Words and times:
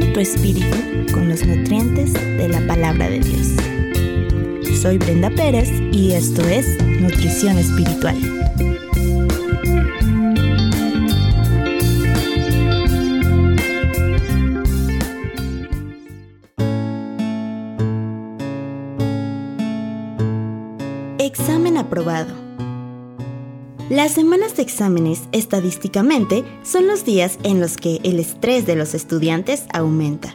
tu 0.00 0.20
espíritu 0.20 0.76
con 1.12 1.28
los 1.28 1.44
nutrientes 1.44 2.12
de 2.14 2.48
la 2.48 2.66
palabra 2.66 3.10
de 3.10 3.20
Dios. 3.20 3.48
Soy 4.80 4.98
Brenda 4.98 5.30
Pérez 5.30 5.70
y 5.92 6.12
esto 6.12 6.42
es 6.48 6.82
Nutrición 6.82 7.58
Espiritual. 7.58 8.16
Examen 21.18 21.76
aprobado. 21.76 22.41
Las 23.90 24.12
semanas 24.12 24.56
de 24.56 24.62
exámenes 24.62 25.22
estadísticamente 25.32 26.44
son 26.62 26.86
los 26.86 27.04
días 27.04 27.38
en 27.42 27.60
los 27.60 27.76
que 27.76 28.00
el 28.04 28.20
estrés 28.20 28.64
de 28.64 28.76
los 28.76 28.94
estudiantes 28.94 29.64
aumenta. 29.72 30.34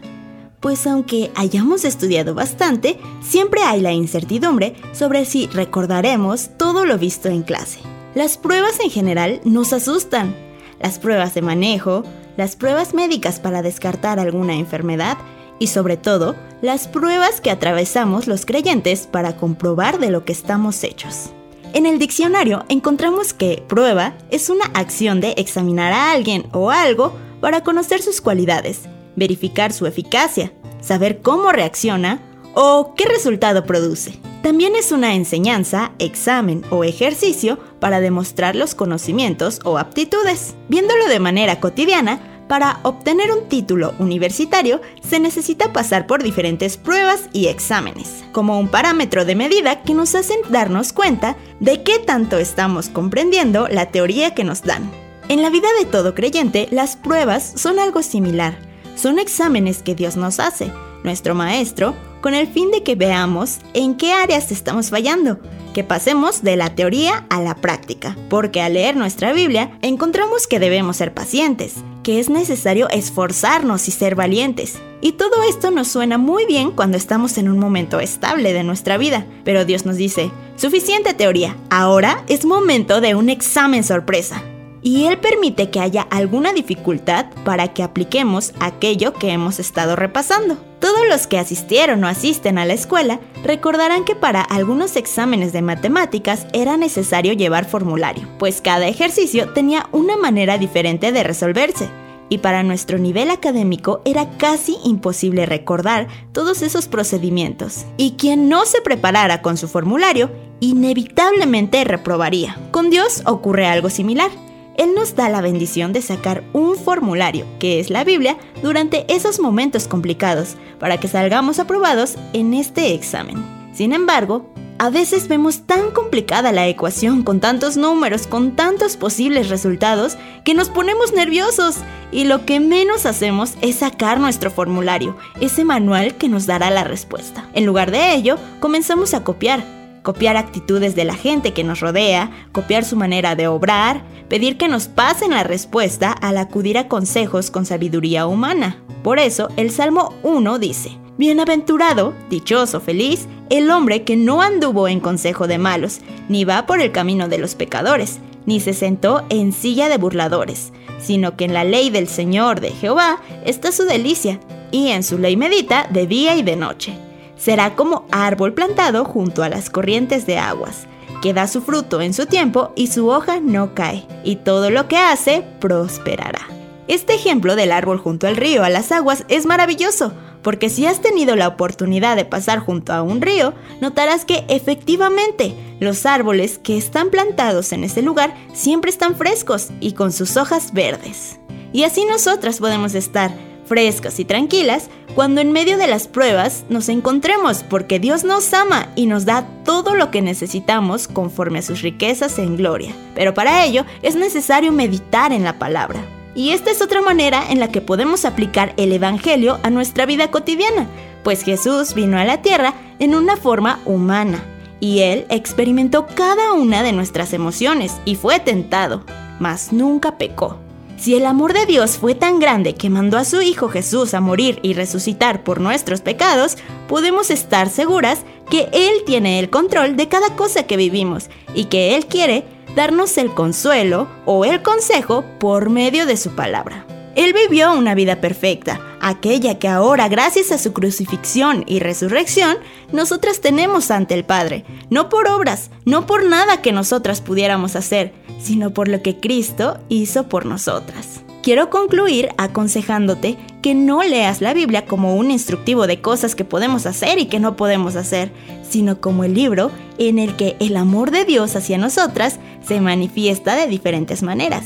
Pues 0.60 0.86
aunque 0.86 1.32
hayamos 1.36 1.86
estudiado 1.86 2.36
bastante, 2.36 3.00
siempre 3.22 3.62
hay 3.64 3.82
la 3.82 3.94
incertidumbre 3.94 4.76
sobre 4.92 5.26
si 5.26 5.48
recordaremos 5.48 6.50
todo 6.58 6.86
lo 6.86 6.98
visto 6.98 7.30
en 7.30 7.42
clase. 7.44 7.80
Las 8.16 8.38
pruebas 8.38 8.80
en 8.80 8.90
general 8.90 9.40
nos 9.44 9.74
asustan. 9.74 10.36
Las 10.80 11.00
pruebas 11.00 11.34
de 11.34 11.42
manejo, 11.42 12.04
las 12.36 12.56
pruebas 12.56 12.94
médicas 12.94 13.40
para 13.40 13.62
descartar 13.62 14.20
alguna 14.20 14.56
enfermedad 14.56 15.18
y 15.58 15.68
sobre 15.68 15.98
todo 15.98 16.36
las 16.62 16.88
pruebas 16.88 17.42
que 17.42 17.50
atravesamos 17.50 18.28
los 18.28 18.46
creyentes 18.46 19.08
para 19.08 19.38
comprobar 19.38 20.00
de 20.00 20.12
lo 20.12 20.26
que 20.26 20.34
estamos 20.34 20.84
hechos. 20.84 21.32
En 21.74 21.86
el 21.86 22.00
diccionario 22.00 22.66
encontramos 22.70 23.34
que 23.34 23.64
prueba 23.68 24.14
es 24.32 24.50
una 24.50 24.66
acción 24.74 25.20
de 25.20 25.32
examinar 25.38 25.94
a 25.94 26.12
alguien 26.12 26.48
o 26.54 26.72
algo 26.72 27.14
para 27.42 27.64
conocer 27.64 28.02
sus 28.02 28.22
cualidades, 28.22 28.82
verificar 29.16 29.74
su 29.74 29.86
eficacia, 29.86 30.52
saber 30.82 31.22
cómo 31.22 31.52
reacciona 31.52 32.22
o 32.54 32.96
qué 32.96 33.06
resultado 33.06 33.66
produce. 33.66 34.20
También 34.42 34.76
es 34.76 34.92
una 34.92 35.14
enseñanza, 35.14 35.92
examen 36.00 36.64
o 36.70 36.84
ejercicio 36.84 37.60
para 37.80 38.00
demostrar 38.00 38.56
los 38.56 38.74
conocimientos 38.74 39.60
o 39.64 39.78
aptitudes. 39.78 40.56
Viéndolo 40.70 41.08
de 41.08 41.20
manera 41.20 41.60
cotidiana, 41.60 42.37
para 42.48 42.80
obtener 42.84 43.32
un 43.32 43.48
título 43.50 43.94
universitario 44.00 44.82
se 45.02 45.20
necesita 45.20 45.74
pasar 45.74 46.08
por 46.08 46.24
diferentes 46.24 46.78
pruebas 46.78 47.30
y 47.34 47.48
exámenes, 47.48 48.24
como 48.32 48.60
un 48.60 48.70
parámetro 48.70 49.26
de 49.26 49.36
medida 49.36 49.84
que 49.84 49.94
nos 49.94 50.16
hacen 50.16 50.40
darnos 50.50 50.94
cuenta 50.94 51.36
de 51.60 51.84
qué 51.84 52.00
tanto 52.00 52.38
estamos 52.38 52.90
comprendiendo 52.90 53.68
la 53.68 53.88
teoría 53.88 54.34
que 54.34 54.44
nos 54.44 54.64
dan. 54.64 54.90
En 55.30 55.42
la 55.42 55.50
vida 55.50 55.68
de 55.80 55.86
todo 55.86 56.16
creyente, 56.16 56.70
las 56.72 56.96
pruebas 56.96 57.54
son 57.56 57.80
algo 57.80 58.02
similar. 58.02 58.58
Son 58.96 59.20
exámenes 59.20 59.84
que 59.84 59.94
Dios 59.94 60.16
nos 60.16 60.40
hace, 60.40 60.72
nuestro 61.04 61.36
Maestro, 61.36 61.94
con 62.22 62.34
el 62.34 62.48
fin 62.48 62.72
de 62.72 62.82
que 62.82 62.96
veamos 62.96 63.60
en 63.74 63.96
qué 63.96 64.14
áreas 64.14 64.52
estamos 64.52 64.90
fallando, 64.90 65.40
que 65.74 65.84
pasemos 65.84 66.42
de 66.44 66.56
la 66.56 66.76
teoría 66.76 67.26
a 67.30 67.42
la 67.42 67.56
práctica, 67.56 68.16
porque 68.30 68.62
al 68.62 68.74
leer 68.74 68.96
nuestra 68.96 69.34
Biblia 69.34 69.78
encontramos 69.82 70.48
que 70.48 70.60
debemos 70.60 70.98
ser 70.98 71.14
pacientes, 71.14 71.76
que 72.08 72.22
es 72.22 72.30
necesario 72.30 72.88
esforzarnos 72.88 73.90
y 73.90 73.92
ser 73.92 74.16
valientes. 74.16 74.80
Y 75.02 75.12
todo 75.12 75.44
esto 75.50 75.72
nos 75.72 75.90
suena 75.90 76.18
muy 76.18 76.46
bien 76.46 76.72
cuando 76.72 76.96
estamos 76.96 77.38
en 77.38 77.50
un 77.50 77.60
momento 77.60 78.00
estable 78.00 78.54
de 78.54 78.64
nuestra 78.64 78.96
vida, 78.96 79.26
pero 79.44 79.66
Dios 79.66 79.86
nos 79.86 79.98
dice, 79.98 80.32
suficiente 80.56 81.14
teoría, 81.14 81.58
ahora 81.70 82.24
es 82.30 82.46
momento 82.46 83.02
de 83.02 83.14
un 83.14 83.28
examen 83.28 83.84
sorpresa 83.84 84.42
y 84.88 85.04
Él 85.04 85.18
permite 85.18 85.70
que 85.70 85.82
haya 85.82 86.04
alguna 86.04 86.54
dificultad 86.54 87.26
para 87.44 87.74
que 87.74 87.84
apliquemos 87.84 88.54
aquello 88.62 89.12
que 89.12 89.32
hemos 89.32 89.60
estado 89.60 89.98
repasando. 89.98 90.56
Todos 90.80 91.02
los 91.10 91.28
que 91.28 91.38
asistieron 91.38 92.02
o 92.06 92.08
asisten 92.08 92.58
a 92.58 92.64
la 92.64 92.72
escuela 92.72 93.20
recordarán 93.44 94.06
que 94.06 94.16
para 94.16 94.42
algunos 94.42 94.96
exámenes 94.96 95.52
de 95.52 95.62
matemáticas 95.62 96.48
era 96.54 96.78
necesario 96.78 97.34
llevar 97.34 97.66
formulario, 97.66 98.30
pues 98.40 98.62
cada 98.62 98.88
ejercicio 98.88 99.52
tenía 99.52 99.90
una 99.92 100.16
manera 100.16 100.58
diferente 100.58 101.12
de 101.12 101.24
resolverse. 101.24 101.90
Y 102.30 102.38
para 102.38 102.64
nuestro 102.64 102.98
nivel 102.98 103.30
académico 103.30 104.02
era 104.06 104.38
casi 104.38 104.78
imposible 104.86 105.46
recordar 105.46 106.08
todos 106.32 106.62
esos 106.62 106.88
procedimientos. 106.88 107.86
Y 107.98 108.12
quien 108.12 108.48
no 108.48 108.66
se 108.66 108.80
preparara 108.80 109.42
con 109.42 109.58
su 109.58 109.68
formulario, 109.68 110.32
inevitablemente 110.62 111.84
reprobaría. 111.84 112.58
Con 112.72 112.90
Dios 112.90 113.22
ocurre 113.26 113.68
algo 113.68 113.90
similar. 113.90 114.32
Él 114.78 114.94
nos 114.94 115.16
da 115.16 115.28
la 115.28 115.42
bendición 115.42 115.92
de 115.92 116.02
sacar 116.02 116.44
un 116.54 116.76
formulario, 116.76 117.46
que 117.60 117.80
es 117.80 117.90
la 117.90 118.04
Biblia, 118.04 118.38
durante 118.62 119.12
esos 119.12 119.40
momentos 119.40 119.88
complicados, 119.88 120.56
para 120.80 121.00
que 121.00 121.08
salgamos 121.08 121.60
aprobados 121.60 122.16
en 122.34 122.54
este 122.54 122.94
examen. 122.94 123.44
Sin 123.74 123.92
embargo, 123.92 124.50
a 124.80 124.92
veces 124.92 125.28
vemos 125.28 125.62
tan 125.62 125.90
complicada 125.90 126.52
la 126.52 126.68
ecuación 126.68 127.24
con 127.24 127.40
tantos 127.40 127.78
números, 127.78 128.28
con 128.28 128.56
tantos 128.56 128.96
posibles 128.96 129.50
resultados, 129.50 130.18
que 130.44 130.54
nos 130.54 130.70
ponemos 130.70 131.14
nerviosos 131.14 131.78
y 132.12 132.26
lo 132.26 132.46
que 132.46 132.60
menos 132.60 133.08
hacemos 133.08 133.56
es 133.62 133.78
sacar 133.78 134.20
nuestro 134.20 134.52
formulario, 134.52 135.18
ese 135.42 135.64
manual 135.64 136.16
que 136.16 136.30
nos 136.30 136.46
dará 136.46 136.70
la 136.70 136.84
respuesta. 136.84 137.50
En 137.54 137.66
lugar 137.66 137.90
de 137.90 138.14
ello, 138.14 138.38
comenzamos 138.60 139.16
a 139.16 139.24
copiar, 139.24 139.64
copiar 140.08 140.38
actitudes 140.38 140.96
de 140.96 141.04
la 141.04 141.16
gente 141.16 141.52
que 141.52 141.66
nos 141.66 141.82
rodea, 141.82 142.32
copiar 142.54 142.86
su 142.86 142.96
manera 142.96 143.36
de 143.36 143.50
obrar, 143.50 144.04
pedir 144.30 144.56
que 144.56 144.70
nos 144.70 144.88
pasen 144.88 145.32
la 145.32 145.44
respuesta 145.44 146.14
al 146.14 146.38
acudir 146.38 146.78
a 146.78 146.88
consejos 146.88 147.52
con 147.52 147.66
sabiduría 147.66 148.26
humana. 148.26 148.82
Por 149.04 149.20
eso, 149.20 149.50
el 149.58 149.70
Salmo 149.70 150.14
1 150.24 150.60
dice, 150.60 150.98
Bienaventurado, 151.18 152.14
dichoso, 152.30 152.80
feliz, 152.80 153.28
el 153.50 153.70
hombre 153.70 154.06
que 154.06 154.16
no 154.16 154.42
anduvo 154.42 154.88
en 154.88 155.02
consejo 155.02 155.46
de 155.46 155.58
malos, 155.58 156.00
ni 156.30 156.46
va 156.46 156.66
por 156.66 156.80
el 156.80 156.94
camino 156.94 157.28
de 157.28 157.40
los 157.40 157.56
pecadores, 157.56 158.20
ni 158.46 158.62
se 158.62 158.72
sentó 158.72 159.26
en 159.28 159.52
silla 159.52 159.90
de 159.90 159.98
burladores, 159.98 160.72
sino 161.02 161.36
que 161.36 161.44
en 161.44 161.54
la 161.54 161.66
ley 161.66 161.90
del 161.90 162.08
Señor 162.08 162.62
de 162.62 162.70
Jehová 162.70 163.20
está 163.44 163.74
su 163.74 163.84
delicia, 163.84 164.40
y 164.72 164.88
en 164.88 165.04
su 165.04 165.18
ley 165.18 165.36
medita 165.36 165.86
de 165.92 166.08
día 166.08 166.38
y 166.38 166.44
de 166.44 166.56
noche 166.56 167.07
será 167.38 167.76
como 167.76 168.06
árbol 168.12 168.54
plantado 168.54 169.06
junto 169.06 169.44
a 169.44 169.50
las 169.50 169.70
corrientes 169.70 170.26
de 170.26 170.38
aguas, 170.38 170.88
que 171.22 171.34
da 171.34 171.48
su 171.48 171.62
fruto 171.62 172.02
en 172.02 172.14
su 172.14 172.26
tiempo 172.26 172.72
y 172.76 172.88
su 172.88 173.08
hoja 173.10 173.40
no 173.40 173.74
cae, 173.74 174.06
y 174.24 174.38
todo 174.38 174.70
lo 174.70 174.88
que 174.88 174.98
hace 174.98 175.44
prosperará. 175.60 176.48
Este 176.88 177.14
ejemplo 177.14 177.56
del 177.56 177.72
árbol 177.72 177.98
junto 177.98 178.28
al 178.28 178.38
río 178.38 178.64
a 178.64 178.70
las 178.70 178.92
aguas 178.92 179.26
es 179.28 179.46
maravilloso, 179.46 180.14
porque 180.42 180.70
si 180.70 180.86
has 180.86 181.02
tenido 181.02 181.36
la 181.36 181.50
oportunidad 181.50 182.16
de 182.16 182.24
pasar 182.24 182.60
junto 182.60 182.94
a 182.94 183.02
un 183.02 183.22
río, 183.22 183.54
notarás 183.82 184.24
que 184.24 184.46
efectivamente 184.48 185.54
los 185.82 186.06
árboles 186.06 186.58
que 186.58 186.78
están 186.78 187.10
plantados 187.10 187.74
en 187.74 187.84
ese 187.84 188.02
lugar 188.02 188.34
siempre 188.54 188.90
están 188.90 189.16
frescos 189.16 189.68
y 189.82 189.92
con 189.94 190.14
sus 190.14 190.38
hojas 190.38 190.74
verdes. 190.74 191.40
Y 191.74 191.84
así 191.84 192.06
nosotras 192.06 192.60
podemos 192.60 192.96
estar 192.96 193.32
frescas 193.68 194.20
y 194.20 194.26
tranquilas 194.26 194.90
cuando 195.16 195.42
en 195.42 195.52
medio 195.52 195.78
de 195.78 195.88
las 195.88 196.08
pruebas 196.08 196.64
nos 196.70 196.90
encontremos, 196.90 197.64
porque 197.64 198.00
Dios 198.00 198.24
nos 198.24 198.54
ama 198.54 198.90
y 198.96 199.08
nos 199.08 199.26
da 199.26 199.48
todo 199.64 199.96
lo 199.96 200.12
que 200.12 200.22
necesitamos 200.22 201.08
conforme 201.08 201.60
a 201.60 201.64
sus 201.64 201.82
riquezas 201.82 202.40
en 202.40 202.56
gloria. 202.58 202.94
Pero 203.16 203.34
para 203.34 203.66
ello 203.66 203.86
es 204.02 204.16
necesario 204.16 204.72
meditar 204.72 205.32
en 205.32 205.44
la 205.44 205.60
palabra. 205.60 206.00
Y 206.36 206.52
esta 206.52 206.70
es 206.70 206.82
otra 206.82 207.02
manera 207.02 207.44
en 207.50 207.60
la 207.60 207.70
que 207.70 207.82
podemos 207.82 208.24
aplicar 208.26 208.74
el 208.78 208.92
Evangelio 208.92 209.60
a 209.64 209.72
nuestra 209.72 210.06
vida 210.06 210.30
cotidiana, 210.30 210.88
pues 211.24 211.44
Jesús 211.44 211.96
vino 211.96 212.20
a 212.20 212.26
la 212.26 212.44
tierra 212.44 212.76
en 213.00 213.16
una 213.16 213.38
forma 213.38 213.80
humana, 213.86 214.44
y 214.80 215.00
Él 215.00 215.26
experimentó 215.30 216.06
cada 216.06 216.54
una 216.54 216.84
de 216.84 216.94
nuestras 216.94 217.34
emociones 217.34 217.96
y 218.06 218.16
fue 218.16 218.40
tentado, 218.40 219.04
mas 219.40 219.74
nunca 219.74 220.18
pecó. 220.18 220.67
Si 220.98 221.16
el 221.16 221.28
amor 221.28 221.54
de 221.54 221.68
Dios 221.68 221.98
fue 221.98 222.16
tan 222.16 222.40
grande 222.40 222.74
que 222.74 222.90
mandó 222.90 223.18
a 223.18 223.24
su 223.24 223.42
Hijo 223.42 223.70
Jesús 223.70 224.16
a 224.16 224.20
morir 224.20 224.60
y 224.64 224.74
resucitar 224.74 225.44
por 225.44 225.62
nuestros 225.62 226.02
pecados, 226.02 226.58
podemos 226.88 227.30
estar 227.30 227.70
seguras 227.70 228.24
que 228.50 228.68
Él 228.74 229.04
tiene 229.06 229.38
el 229.38 229.52
control 229.52 229.96
de 229.96 230.08
cada 230.08 230.36
cosa 230.36 230.64
que 230.64 230.76
vivimos 230.76 231.30
y 231.54 231.66
que 231.66 231.96
Él 231.96 232.08
quiere 232.08 232.46
darnos 232.76 233.18
el 233.20 233.32
consuelo 233.34 234.08
o 234.26 234.44
el 234.44 234.64
consejo 234.64 235.24
por 235.40 235.70
medio 235.70 236.08
de 236.08 236.18
su 236.18 236.32
palabra. 236.32 236.86
Él 237.16 237.34
vivió 237.34 237.74
una 237.74 237.94
vida 237.94 238.20
perfecta, 238.20 238.80
aquella 239.02 239.60
que 239.60 239.68
ahora, 239.68 240.08
gracias 240.08 240.52
a 240.52 240.58
su 240.58 240.74
crucifixión 240.74 241.64
y 241.68 241.80
resurrección, 241.80 242.58
nosotras 242.92 243.42
tenemos 243.42 243.92
ante 243.92 244.14
el 244.14 244.26
Padre, 244.26 244.66
no 244.90 245.10
por 245.10 245.28
obras, 245.28 245.72
no 245.86 246.06
por 246.06 246.26
nada 246.26 246.62
que 246.62 246.72
nosotras 246.72 247.22
pudiéramos 247.22 247.76
hacer, 247.76 248.14
sino 248.40 248.74
por 248.74 248.88
lo 248.88 249.02
que 249.02 249.20
Cristo 249.20 249.80
hizo 249.90 250.30
por 250.30 250.46
nosotras. 250.46 251.22
Quiero 251.48 251.70
concluir 251.70 252.30
aconsejándote 252.38 253.38
que 253.62 253.74
no 253.74 254.04
leas 254.04 254.42
la 254.42 254.54
Biblia 254.54 254.86
como 254.86 255.16
un 255.16 255.32
instructivo 255.32 255.88
de 255.88 256.02
cosas 256.02 256.36
que 256.36 256.44
podemos 256.44 256.86
hacer 256.86 257.20
y 257.20 257.28
que 257.28 257.40
no 257.40 257.56
podemos 257.56 257.96
hacer, 257.96 258.32
sino 258.70 259.00
como 259.00 259.24
el 259.24 259.34
libro 259.34 259.72
en 259.98 260.20
el 260.20 260.36
que 260.36 260.58
el 260.60 260.76
amor 260.76 261.10
de 261.12 261.24
Dios 261.24 261.56
hacia 261.56 261.78
nosotras 261.78 262.40
se 262.68 262.82
manifiesta 262.82 263.56
de 263.56 263.68
diferentes 263.68 264.24
maneras. 264.24 264.66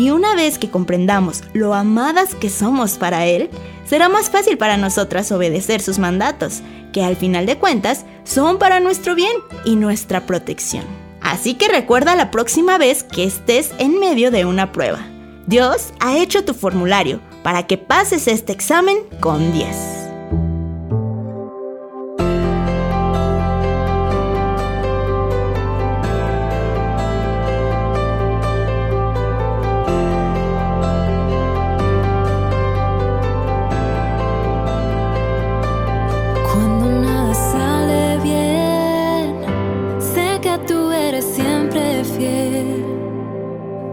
Y 0.00 0.08
una 0.08 0.34
vez 0.34 0.58
que 0.58 0.70
comprendamos 0.70 1.42
lo 1.52 1.74
amadas 1.74 2.34
que 2.34 2.48
somos 2.48 2.96
para 2.96 3.26
Él, 3.26 3.50
será 3.84 4.08
más 4.08 4.30
fácil 4.30 4.56
para 4.56 4.78
nosotras 4.78 5.30
obedecer 5.30 5.82
sus 5.82 5.98
mandatos, 5.98 6.62
que 6.90 7.04
al 7.04 7.16
final 7.16 7.44
de 7.44 7.58
cuentas 7.58 8.06
son 8.24 8.58
para 8.58 8.80
nuestro 8.80 9.14
bien 9.14 9.36
y 9.66 9.76
nuestra 9.76 10.24
protección. 10.24 10.86
Así 11.20 11.52
que 11.52 11.68
recuerda 11.68 12.16
la 12.16 12.30
próxima 12.30 12.78
vez 12.78 13.02
que 13.04 13.24
estés 13.24 13.72
en 13.78 14.00
medio 14.00 14.30
de 14.30 14.46
una 14.46 14.72
prueba. 14.72 15.00
Dios 15.46 15.92
ha 16.00 16.16
hecho 16.16 16.46
tu 16.46 16.54
formulario 16.54 17.20
para 17.42 17.66
que 17.66 17.76
pases 17.76 18.26
este 18.26 18.54
examen 18.54 18.96
con 19.20 19.52
10. 19.52 19.99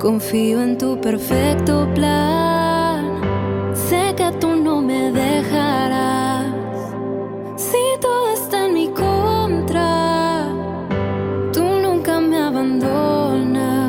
Confío 0.07 0.61
en 0.61 0.77
tu 0.77 0.97
perfecto 1.01 1.85
plan. 1.93 3.19
Sé 3.75 4.15
que 4.15 4.31
tú 4.39 4.55
no 4.55 4.81
me 4.81 5.11
dejarás. 5.11 6.45
Si 7.57 7.77
todo 7.99 8.33
está 8.33 8.67
en 8.67 8.73
mi 8.73 8.87
contra, 8.87 10.47
tú 11.51 11.61
nunca 11.83 12.21
me 12.21 12.37
abandonas. 12.37 13.85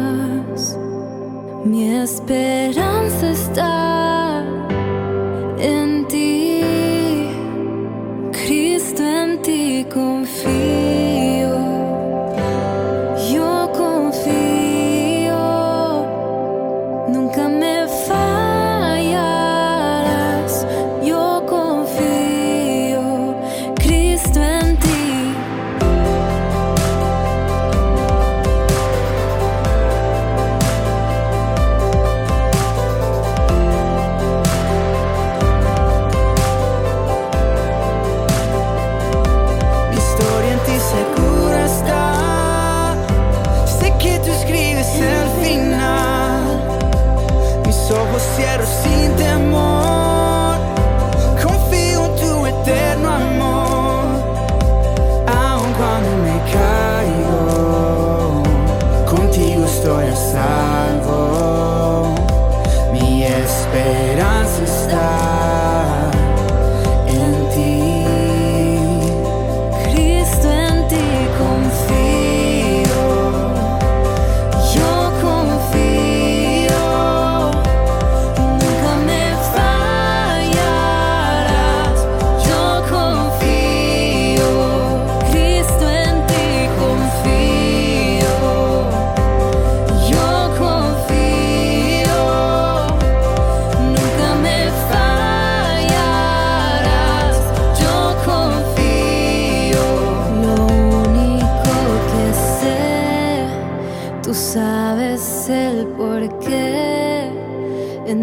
Mi 1.64 1.88
esperanza 1.88 2.67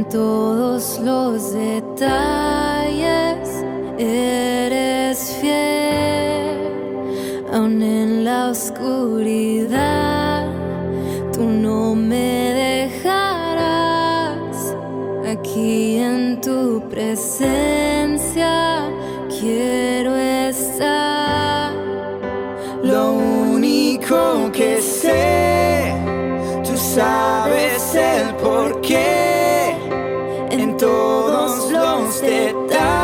todos 0.09 0.99
los 1.03 1.53
detalles 1.53 3.49
eres 3.97 5.35
fiel, 5.41 6.57
aun 7.51 7.81
en 7.81 8.23
la 8.23 8.49
oscuridad, 8.51 10.45
tú 11.33 11.43
no 11.43 11.95
me 11.95 12.89
dejarás 12.91 14.75
aquí 15.27 15.97
en 15.97 16.39
tu 16.39 16.81
presencia. 16.89 18.53
Quiero 19.39 20.15
estar. 20.15 21.73
Lo 22.83 23.13
único 23.13 24.51
que 24.53 24.81
sé, 24.81 25.54
tú 25.54 25.54
sabes 26.95 27.93
el 27.93 28.35
porqué 28.35 29.75
todos 30.77 31.69
los 31.69 32.21
detalles 32.21 32.94